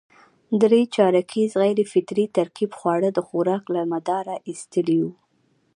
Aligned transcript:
درې 0.61 0.81
چارکیز 0.95 1.51
غیر 1.61 1.79
فطري 1.91 2.25
ترکیب 2.37 2.71
خواړه 2.79 3.09
د 3.13 3.19
خوراک 3.27 3.63
له 3.75 3.81
مداره 3.91 4.35
اېستلي 4.49 4.97
وو. 5.03 5.11